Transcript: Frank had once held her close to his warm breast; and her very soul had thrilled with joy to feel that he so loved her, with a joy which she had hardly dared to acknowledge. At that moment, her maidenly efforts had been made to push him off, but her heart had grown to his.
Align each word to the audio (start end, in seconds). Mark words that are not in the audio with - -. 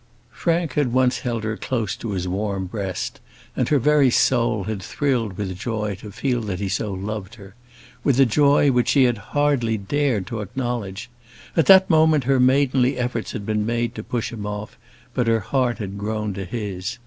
Frank 0.31 0.73
had 0.73 0.91
once 0.91 1.19
held 1.19 1.43
her 1.43 1.55
close 1.55 1.95
to 1.97 2.13
his 2.13 2.27
warm 2.27 2.65
breast; 2.65 3.19
and 3.55 3.69
her 3.69 3.77
very 3.77 4.09
soul 4.09 4.63
had 4.63 4.81
thrilled 4.81 5.37
with 5.37 5.55
joy 5.55 5.93
to 5.93 6.11
feel 6.11 6.41
that 6.41 6.59
he 6.59 6.69
so 6.69 6.91
loved 6.91 7.35
her, 7.35 7.53
with 8.03 8.19
a 8.19 8.25
joy 8.25 8.71
which 8.71 8.87
she 8.89 9.03
had 9.03 9.19
hardly 9.37 9.77
dared 9.77 10.25
to 10.25 10.41
acknowledge. 10.41 11.07
At 11.55 11.67
that 11.67 11.87
moment, 11.87 12.23
her 12.23 12.39
maidenly 12.39 12.97
efforts 12.97 13.33
had 13.33 13.45
been 13.45 13.63
made 13.63 13.93
to 13.93 14.01
push 14.01 14.31
him 14.31 14.43
off, 14.47 14.75
but 15.13 15.27
her 15.27 15.41
heart 15.41 15.77
had 15.77 15.99
grown 15.99 16.33
to 16.33 16.45
his. 16.45 16.97